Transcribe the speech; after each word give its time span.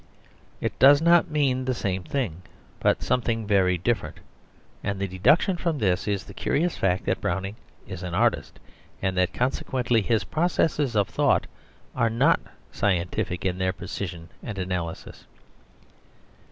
It 0.61 0.79
does 0.79 0.99
not 0.99 1.29
mean 1.29 1.65
the 1.65 1.75
same 1.75 2.01
thing, 2.01 2.41
but 2.79 3.03
something 3.03 3.45
very 3.45 3.77
different; 3.77 4.15
and 4.83 4.99
the 4.99 5.07
deduction 5.07 5.57
from 5.57 5.77
this 5.77 6.07
is 6.07 6.23
the 6.23 6.33
curious 6.33 6.75
fact 6.75 7.05
that 7.05 7.21
Browning 7.21 7.55
is 7.87 8.01
an 8.01 8.15
artist, 8.15 8.57
and 8.99 9.15
that 9.15 9.31
consequently 9.31 10.01
his 10.01 10.23
processes 10.23 10.95
of 10.95 11.07
thought 11.07 11.45
are 11.95 12.09
not 12.09 12.39
"scientific 12.71 13.45
in 13.45 13.59
their 13.59 13.73
precision 13.73 14.29
and 14.41 14.57
analysis." 14.57 15.27